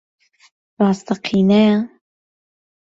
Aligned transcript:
ڕاستەقینەیە؟ 0.79 1.73